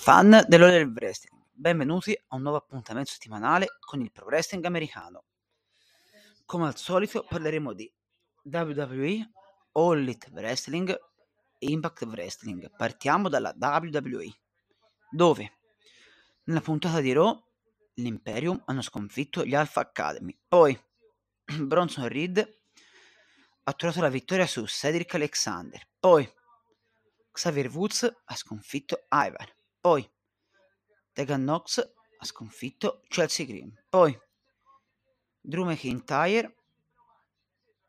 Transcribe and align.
Fan 0.00 0.46
dell'Ole 0.48 0.78
del 0.78 0.90
Wrestling, 0.94 1.44
benvenuti 1.52 2.18
a 2.28 2.36
un 2.36 2.40
nuovo 2.40 2.56
appuntamento 2.56 3.10
settimanale 3.10 3.76
con 3.80 4.00
il 4.00 4.10
Pro 4.10 4.24
Wrestling 4.24 4.64
americano. 4.64 5.24
Come 6.46 6.66
al 6.66 6.78
solito 6.78 7.22
parleremo 7.22 7.74
di 7.74 7.92
WWE, 8.44 9.30
All 9.72 9.98
Elite 9.98 10.30
Wrestling 10.32 10.88
e 10.88 11.70
Impact 11.70 12.04
Wrestling. 12.04 12.74
Partiamo 12.74 13.28
dalla 13.28 13.54
WWE, 13.54 14.40
dove 15.10 15.58
nella 16.44 16.62
puntata 16.62 17.00
di 17.00 17.12
Raw 17.12 17.38
l'Imperium 17.96 18.62
hanno 18.64 18.80
sconfitto 18.80 19.44
gli 19.44 19.54
Alpha 19.54 19.80
Academy, 19.82 20.34
poi 20.48 20.76
Bronson 21.60 22.08
Reed 22.08 22.60
ha 23.64 23.72
trovato 23.74 24.00
la 24.00 24.08
vittoria 24.08 24.46
su 24.46 24.64
Cedric 24.66 25.14
Alexander, 25.16 25.86
poi 26.00 26.26
Xavier 27.32 27.68
Woods 27.68 28.10
ha 28.24 28.34
sconfitto 28.34 29.04
Ivar, 29.10 29.58
poi 29.80 30.08
Tegan 31.12 31.42
Knox 31.42 31.78
ha 32.18 32.24
sconfitto 32.24 33.02
Chelsea 33.08 33.46
Green, 33.46 33.72
poi 33.88 34.16
Drew 35.40 35.64
McIntyre 35.64 36.54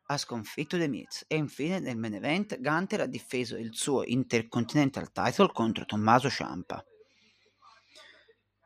ha 0.06 0.18
sconfitto 0.18 0.78
The 0.78 0.88
Miz 0.88 1.24
e 1.28 1.36
infine 1.36 1.80
nel 1.80 1.98
main 1.98 2.16
event 2.16 2.60
Gunter 2.60 3.02
ha 3.02 3.06
difeso 3.06 3.56
il 3.58 3.76
suo 3.76 4.04
Intercontinental 4.06 5.12
Title 5.12 5.52
contro 5.54 5.86
Tommaso 5.86 6.30
Ciampa. 6.30 6.84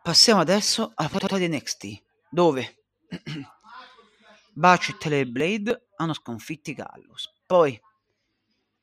Passiamo 0.01 0.41
adesso 0.41 0.91
alla 0.95 1.09
puntata 1.09 1.37
di 1.37 1.47
NXT, 1.47 2.03
dove 2.29 2.85
Batch 4.53 4.89
e 4.89 4.97
Taylor 4.97 5.25
Blade 5.27 5.87
hanno 5.95 6.13
sconfitto 6.13 6.69
i 6.69 6.73
Gallus. 6.73 7.31
Poi 7.45 7.79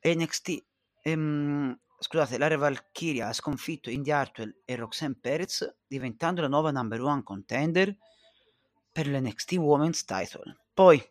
NXT, 0.04 0.64
ehm, 1.02 1.80
scusate, 2.02 2.36
l'Area 2.36 2.58
Valkyria 2.58 3.28
ha 3.28 3.32
sconfitto 3.32 3.88
Indy 3.88 4.10
Hartwell 4.10 4.62
e 4.64 4.76
Roxanne 4.76 5.16
Perez, 5.20 5.76
diventando 5.86 6.40
la 6.40 6.48
nuova 6.48 6.70
number 6.70 7.00
one 7.00 7.22
contender 7.22 7.96
per 8.90 9.06
l'NXT 9.06 9.52
Women's 9.52 10.04
Title. 10.04 10.56
Poi 10.74 11.02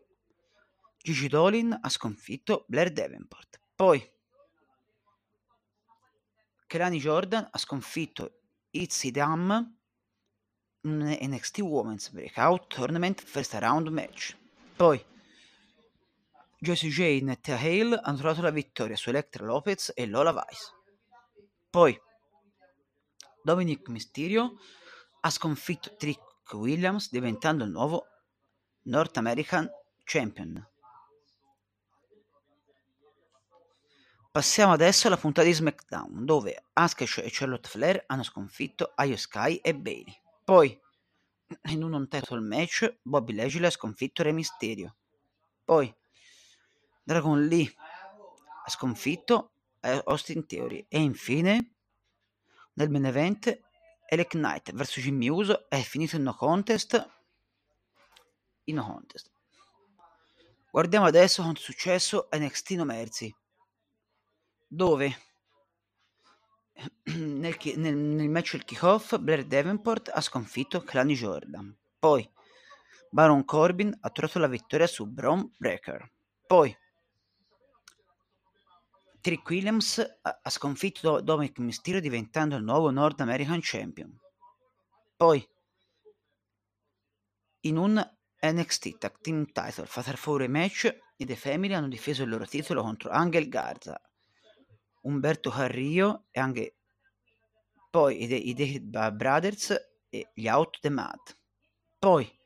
Gigi 0.98 1.28
Dolin 1.28 1.78
ha 1.82 1.90
sconfitto 1.90 2.66
Blair 2.68 2.92
Davenport. 2.92 3.60
Poi 3.76 4.12
Kelani 6.68 7.00
Jordan 7.00 7.48
ha 7.50 7.58
sconfitto 7.58 8.42
Itzy 8.72 9.12
Dam 9.12 9.78
in 10.82 11.18
NXT 11.22 11.60
Women's 11.60 12.10
Breakout 12.10 12.68
Tournament 12.68 13.22
First 13.24 13.54
Round 13.54 13.88
Match. 13.88 14.36
Poi 14.76 15.04
Josie 16.60 16.90
Jane 16.90 17.32
e 17.32 17.40
Thea 17.40 17.58
Hale 17.58 18.00
hanno 18.04 18.18
trovato 18.18 18.42
la 18.42 18.52
vittoria 18.52 18.96
su 18.96 19.10
Electra 19.10 19.46
Lopez 19.46 19.92
e 19.96 20.06
Lola 20.06 20.32
Vice. 20.32 20.81
Poi 21.72 21.98
Dominic 23.42 23.88
Mysterio 23.88 24.58
ha 25.22 25.30
sconfitto 25.30 25.96
Trick 25.96 26.52
Williams 26.52 27.10
diventando 27.10 27.64
il 27.64 27.72
nuovo 27.72 28.08
North 28.84 29.16
American 29.16 29.70
Champion. 30.04 30.70
Passiamo 34.32 34.74
adesso 34.74 35.08
alla 35.08 35.16
puntata 35.16 35.48
di 35.48 35.54
SmackDown, 35.54 36.26
dove 36.26 36.62
Asuka 36.74 37.06
e 37.22 37.30
Charlotte 37.32 37.70
Flair 37.70 38.04
hanno 38.08 38.24
sconfitto 38.24 38.94
Io 39.06 39.16
Sky 39.16 39.56
e 39.56 39.74
Bailey. 39.74 40.22
Poi, 40.44 40.78
in 41.70 41.84
un 41.84 42.08
title 42.10 42.42
match, 42.42 42.98
Bobby 43.02 43.34
Lashley 43.34 43.68
ha 43.68 43.70
sconfitto 43.70 44.24
Re 44.24 44.34
Mysterio. 44.34 44.98
Poi, 45.64 45.94
Dragon 47.02 47.46
Lee 47.46 47.74
ha 48.66 48.70
sconfitto 48.70 49.54
Austin 49.82 50.46
Theory. 50.46 50.86
E 50.88 51.00
infine, 51.00 51.76
nel 52.74 52.90
main 52.90 53.06
event, 53.06 53.62
Elec 54.08 54.32
Knight 54.32 54.72
vs 54.74 55.00
Jimmy 55.00 55.30
Uso 55.30 55.70
è 55.70 55.82
finito 55.82 56.16
in 56.16 56.24
no 56.24 56.36
contest. 56.36 57.10
In 58.66 58.76
no 58.76 58.84
contest. 58.84 59.30
Guardiamo 60.72 61.06
adesso 61.06 61.42
quanto 61.42 61.60
è 61.60 61.64
successo 61.64 62.28
a 62.30 62.38
NXT 62.38 62.72
No 62.72 62.86
Mercy 62.86 63.36
dove 64.74 65.18
nel, 67.04 67.58
nel, 67.76 67.96
nel 67.98 68.30
match 68.30 68.54
del 68.54 68.64
kickoff 68.64 69.18
Blair 69.18 69.44
Davenport 69.46 70.10
ha 70.14 70.22
sconfitto 70.22 70.82
Clany 70.82 71.14
Jordan. 71.14 71.78
Poi 72.00 72.28
Baron 73.10 73.44
Corbin 73.44 73.96
ha 74.00 74.10
trovato 74.12 74.40
la 74.40 74.48
vittoria 74.48 74.88
su 74.88 75.06
Braun 75.08 75.52
Breaker. 75.58 76.10
Poi 76.48 76.76
Trick 79.22 79.48
Williams 79.50 80.20
ha, 80.22 80.50
sconfitto 80.50 81.22
Dominic 81.22 81.60
Mysterio 81.60 82.02
diventando 82.02 82.56
il 82.56 82.64
nuovo 82.64 82.90
North 82.90 83.22
American 83.22 83.60
Champion. 83.62 84.20
Poi 85.16 85.48
in 87.62 87.78
un 87.78 88.18
NXT 88.44 88.98
Tag 88.98 89.20
Team 89.22 89.46
Title 89.46 89.86
Fatal 89.86 90.20
4 90.20 90.50
match 90.50 90.98
i 91.18 91.26
The 91.26 91.36
Family 91.36 91.74
hanno 91.74 91.88
difeso 91.88 92.24
il 92.24 92.30
loro 92.30 92.48
titolo 92.48 92.82
contro 92.82 93.12
Angel 93.12 93.48
Garza 93.48 94.02
Umberto 95.02 95.52
Carrillo 95.52 96.26
e 96.32 96.40
anche 96.40 96.78
poi 97.92 98.24
i 98.24 98.56
The, 98.56 99.12
Brothers 99.12 99.76
e 100.10 100.32
gli 100.34 100.48
Out 100.48 100.80
the 100.80 100.90
Mad. 100.90 101.20
Poi 102.00 102.40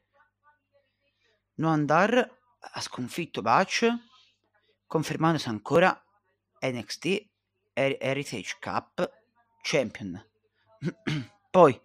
Noam 1.55 1.85
Dar 1.85 2.37
ha 2.59 2.81
sconfitto 2.81 3.41
Batch, 3.41 3.87
confermandosi 4.87 5.47
ancora 5.47 6.04
NXT 6.69 7.29
Heritage 7.73 8.57
Cup 8.59 9.11
Champion. 9.61 10.25
Poi 11.51 11.81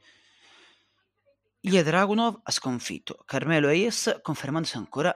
Ilya 1.61 1.83
Dragunov 1.83 2.41
ha 2.43 2.51
sconfitto 2.51 3.23
Carmelo 3.27 3.69
Hayes, 3.69 4.21
confermandosi 4.23 4.77
ancora 4.79 5.15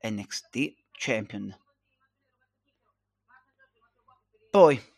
NXT 0.00 0.74
Champion. 0.90 1.56
Poi 4.50 4.92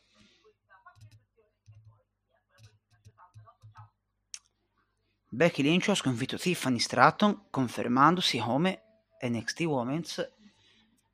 Becky 5.28 5.62
Lynch 5.62 5.88
ha 5.88 5.94
sconfitto 5.94 6.38
Tiffany 6.38 6.78
Stratton 6.78 7.48
confermandosi 7.50 8.38
come 8.38 8.82
NXT 9.20 9.60
Women's 9.60 10.32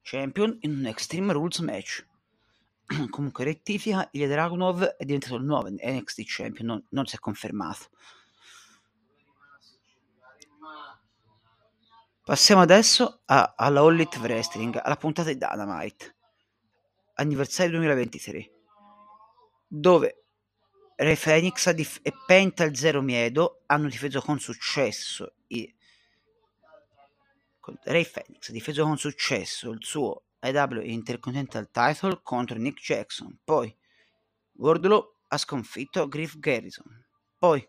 Champion 0.02 0.56
in 0.60 0.76
un 0.76 0.86
Extreme 0.86 1.32
Rules 1.32 1.58
match. 1.58 2.06
Comunque 3.10 3.44
rettifica, 3.44 4.08
il 4.12 4.28
Dragunov 4.28 4.82
è 4.82 5.04
diventato 5.04 5.36
il 5.36 5.44
nuovo 5.44 5.68
NXT 5.68 6.22
Champion, 6.24 6.66
non, 6.66 6.86
non 6.90 7.06
si 7.06 7.16
è 7.16 7.18
confermato. 7.18 7.88
Passiamo 12.24 12.60
adesso 12.62 13.22
a, 13.24 13.54
alla 13.56 13.80
All 13.80 13.94
Elite 13.94 14.18
Wrestling, 14.18 14.80
alla 14.80 14.96
puntata 14.96 15.28
di 15.28 15.38
Dynamite, 15.38 16.16
anniversario 17.14 17.72
2023, 17.72 18.52
dove 19.66 20.24
Re 20.94 21.16
Phoenix 21.16 21.68
dif- 21.70 21.98
e 22.02 22.12
Penta 22.24 22.62
il 22.62 22.76
Zero 22.76 23.02
Miedo 23.02 23.62
hanno 23.66 23.88
difeso 23.88 24.20
con 24.20 24.38
successo 24.38 25.34
i... 25.48 25.74
Ray 27.84 28.08
Phoenix 28.08 28.48
ha 28.48 28.52
difeso 28.52 28.84
con 28.84 28.98
successo 28.98 29.70
il 29.70 29.84
suo 29.84 30.24
AW 30.42 30.80
Intercontinental 30.82 31.70
Title 31.70 32.20
contro 32.22 32.58
Nick 32.58 32.80
Jackson. 32.80 33.38
Poi 33.44 33.74
Wardlow 34.54 35.18
ha 35.28 35.38
sconfitto 35.38 36.08
Griff 36.08 36.38
Garrison. 36.38 37.06
Poi 37.38 37.66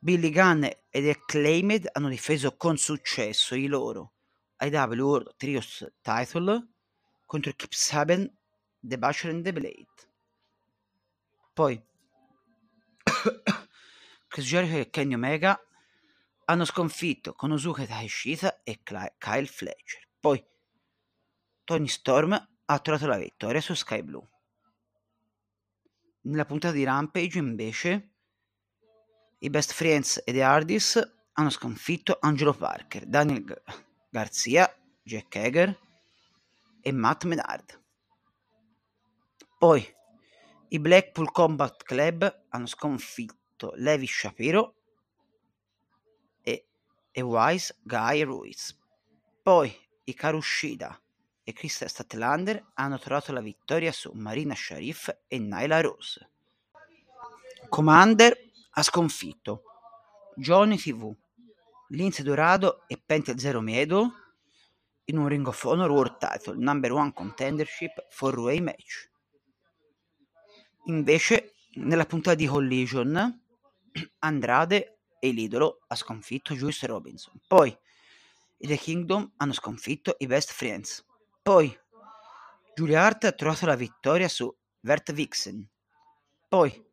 Billy 0.00 0.30
Gunn 0.30 0.64
ed 0.64 1.08
Acclaimed 1.08 1.88
hanno 1.92 2.08
difeso 2.08 2.56
con 2.56 2.76
successo 2.76 3.54
i 3.54 3.66
loro 3.66 4.14
AW 4.56 4.94
World 4.94 5.36
Trios 5.36 5.86
Title 6.00 6.68
contro 7.26 7.52
Kip 7.52 7.72
Saban, 7.72 8.28
The 8.80 8.98
Butcher 8.98 9.30
and 9.30 9.44
The 9.44 9.52
Blade. 9.52 9.86
Poi 11.52 11.80
Chris 14.28 14.46
Jericho 14.46 14.78
e 14.78 14.90
Kenny 14.90 15.14
Omega 15.14 15.60
hanno 16.46 16.64
sconfitto 16.64 17.34
Konosuke 17.34 17.86
Takeshita 17.86 18.62
e 18.64 18.80
Kyle 18.82 19.46
Fletcher. 19.46 20.00
Poi 20.18 20.44
Tony 21.68 21.86
Storm 21.86 22.32
ha 22.64 22.78
trovato 22.78 23.06
la 23.06 23.18
vittoria 23.18 23.60
su 23.60 23.74
Sky 23.74 24.00
Blue. 24.00 24.26
Nella 26.22 26.46
puntata 26.46 26.72
di 26.72 26.82
Rampage 26.82 27.36
invece 27.36 28.12
i 29.40 29.50
Best 29.50 29.72
Friends 29.74 30.22
e 30.24 30.32
The 30.32 30.42
Hardys 30.42 31.12
hanno 31.32 31.50
sconfitto 31.50 32.16
Angelo 32.22 32.54
Parker, 32.54 33.04
Daniel 33.04 33.44
G- 33.44 33.60
Garcia, 34.08 34.74
Jack 35.02 35.36
Hager 35.36 35.78
e 36.80 36.90
Matt 36.90 37.24
Menard. 37.24 37.78
Poi 39.58 39.86
i 40.68 40.78
Blackpool 40.78 41.30
Combat 41.30 41.82
Club 41.82 42.44
hanno 42.48 42.66
sconfitto 42.66 43.72
Levi 43.74 44.06
Shapiro 44.06 44.74
e, 46.40 46.66
e 47.10 47.20
Wise 47.20 47.76
Guy 47.82 48.22
Ruiz. 48.22 48.74
Poi 49.42 49.70
i 50.04 50.14
Karushida 50.14 50.98
e 51.48 51.54
Chris 51.54 51.82
Statlander 51.82 52.62
hanno 52.74 52.98
trovato 52.98 53.32
la 53.32 53.40
vittoria 53.40 53.90
su 53.90 54.10
Marina 54.12 54.54
Sharif 54.54 55.20
e 55.26 55.38
Nyla 55.38 55.80
Rose. 55.80 56.28
Commander 57.70 58.38
ha 58.72 58.82
sconfitto 58.82 59.62
Johnny 60.36 60.76
TV, 60.76 61.10
Lince 61.88 62.22
Dorado 62.22 62.82
e 62.86 63.00
Pente 63.02 63.38
Zero 63.38 63.62
Miedo 63.62 64.12
in 65.04 65.16
un 65.16 65.26
Ring 65.26 65.46
of 65.46 65.64
Honor 65.64 65.90
World 65.90 66.18
Title 66.18 66.62
Number 66.62 66.92
One 66.92 67.14
Contendership 67.14 68.08
for 68.10 68.38
Way 68.38 68.60
Match. 68.60 69.10
Invece, 70.84 71.54
nella 71.76 72.04
puntata 72.04 72.36
di 72.36 72.46
Collision, 72.46 73.42
Andrade 74.18 74.98
e 75.18 75.30
l'idolo 75.30 75.80
ha 75.86 75.94
sconfitto 75.94 76.54
Juice 76.54 76.86
Robinson. 76.86 77.40
Poi 77.46 77.74
i 78.58 78.66
The 78.66 78.76
Kingdom 78.76 79.32
hanno 79.38 79.54
sconfitto 79.54 80.14
i 80.18 80.26
Best 80.26 80.52
Friends. 80.52 81.06
Poi 81.48 81.74
Julia 82.74 83.06
Hart 83.06 83.24
ha 83.24 83.32
trovato 83.32 83.64
la 83.64 83.74
vittoria 83.74 84.28
su 84.28 84.54
Vert 84.80 85.14
Vixen. 85.14 85.66
Poi 86.46 86.86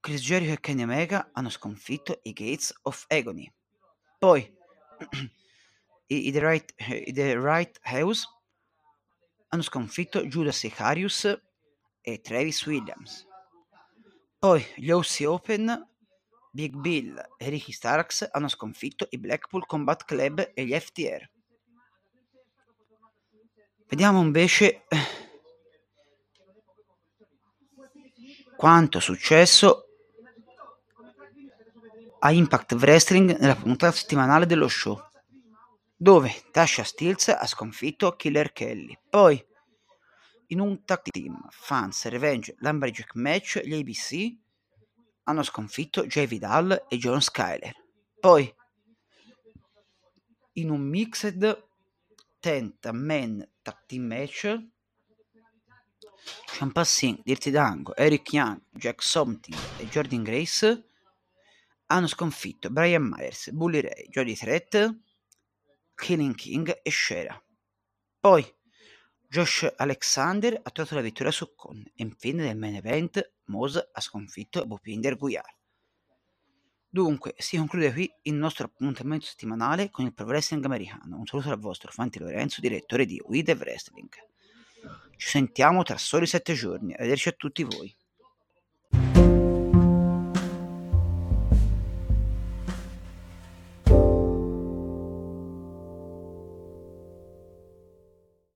Chris 0.00 0.22
Jericho 0.22 0.54
e 0.54 0.60
Kenny 0.60 0.84
Omega 0.84 1.28
hanno 1.34 1.50
sconfitto 1.50 2.20
i 2.22 2.32
Gates 2.32 2.72
of 2.84 3.04
Agony. 3.08 3.52
Poi 4.18 4.40
i, 6.06 6.28
i, 6.28 6.32
The, 6.32 6.40
right, 6.40 6.74
i 6.78 7.12
The 7.12 7.38
Right 7.38 7.78
House 7.82 8.26
hanno 9.48 9.62
sconfitto 9.64 10.24
Judas 10.24 10.62
Icarius 10.62 11.42
e 12.00 12.20
Travis 12.22 12.64
Williams. 12.64 13.26
Poi 14.38 14.64
gli 14.76 14.90
OC 14.90 15.24
Open, 15.26 15.90
Big 16.52 16.74
Bill 16.74 17.22
e 17.36 17.50
Ricky 17.50 17.72
Starks 17.72 18.26
hanno 18.30 18.48
sconfitto 18.48 19.06
i 19.10 19.18
Blackpool 19.18 19.66
Combat 19.66 20.06
Club 20.06 20.52
e 20.54 20.64
gli 20.64 20.72
FTR. 20.72 21.28
Vediamo 23.90 24.22
invece 24.22 24.84
quanto 28.56 28.98
è 28.98 29.00
successo 29.00 29.86
a 32.20 32.30
Impact 32.30 32.72
Wrestling 32.74 33.36
nella 33.36 33.56
puntata 33.56 33.96
settimanale 33.96 34.46
dello 34.46 34.68
show 34.68 34.96
dove 35.96 36.32
Tasha 36.52 36.84
Steels 36.84 37.28
ha 37.30 37.44
sconfitto 37.48 38.14
Killer 38.14 38.52
Kelly. 38.52 38.96
Poi, 39.10 39.44
in 40.46 40.60
un 40.60 40.84
tag 40.84 41.02
team 41.02 41.48
Fans 41.50 42.04
Revenge 42.06 42.54
Lumberjack 42.60 43.16
Match, 43.16 43.60
gli 43.64 43.74
ABC 43.74 44.38
hanno 45.24 45.42
sconfitto 45.42 46.06
Jay 46.06 46.26
Vidal 46.26 46.86
e 46.88 46.96
John 46.96 47.20
Skyler. 47.20 47.74
Poi, 48.20 48.54
in 50.52 50.70
un 50.70 50.80
mixed 50.80 51.68
tent 52.40 52.90
men 52.90 53.46
tag 53.62 53.76
team 53.86 54.06
match, 54.06 54.46
Champa 56.46 56.84
Singh, 56.84 57.22
Dirty 57.24 57.50
Dango, 57.50 57.94
Eric 57.94 58.32
Young, 58.32 58.60
Jack 58.70 59.02
Something 59.02 59.56
e 59.78 59.88
Jordan 59.88 60.22
Grace 60.22 60.88
hanno 61.86 62.06
sconfitto 62.06 62.70
Brian 62.70 63.02
Myers, 63.02 63.50
Bully 63.50 63.80
Ray, 63.80 64.08
Jody 64.08 64.34
Threat 64.34 64.98
Killing 65.94 66.34
King 66.34 66.80
e 66.82 66.90
Shera. 66.90 67.42
Poi 68.18 68.44
Josh 69.28 69.72
Alexander 69.76 70.60
ha 70.62 70.70
trovato 70.70 70.94
la 70.94 71.02
vittoria 71.02 71.32
su 71.32 71.54
Con 71.54 71.80
e 71.80 71.92
infine 71.96 72.44
nel 72.44 72.56
main 72.56 72.74
event 72.74 73.32
Moz 73.44 73.76
ha 73.76 74.00
sconfitto 74.00 74.66
Bupinder 74.66 75.16
Guyar. 75.16 75.59
Dunque, 76.92 77.34
si 77.38 77.56
conclude 77.56 77.92
qui 77.92 78.12
il 78.22 78.34
nostro 78.34 78.66
appuntamento 78.66 79.24
settimanale 79.24 79.90
con 79.90 80.06
il 80.06 80.12
Pro 80.12 80.26
Wrestling 80.26 80.64
americano. 80.64 81.18
Un 81.18 81.24
saluto 81.24 81.48
dal 81.48 81.60
vostro 81.60 81.92
Fanti 81.92 82.18
Lorenzo, 82.18 82.60
direttore 82.60 83.06
di 83.06 83.22
We 83.26 83.44
The 83.44 83.52
Wrestling. 83.52 84.08
Ci 85.16 85.28
sentiamo 85.28 85.84
tra 85.84 85.96
soli 85.96 86.26
sette 86.26 86.52
giorni. 86.54 86.92
Arrivederci 86.92 87.28
a 87.28 87.32
tutti 87.32 87.62
voi. 87.62 87.94